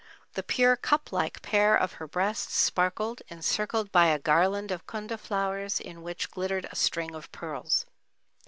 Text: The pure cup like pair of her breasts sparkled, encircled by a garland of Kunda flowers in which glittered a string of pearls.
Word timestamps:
The 0.33 0.41
pure 0.41 0.75
cup 0.75 1.11
like 1.11 1.43
pair 1.43 1.75
of 1.75 1.93
her 2.01 2.07
breasts 2.07 2.55
sparkled, 2.55 3.21
encircled 3.27 3.91
by 3.91 4.07
a 4.07 4.17
garland 4.17 4.71
of 4.71 4.87
Kunda 4.87 5.15
flowers 5.19 5.79
in 5.79 6.01
which 6.01 6.31
glittered 6.31 6.65
a 6.71 6.75
string 6.75 7.13
of 7.13 7.31
pearls. 7.31 7.85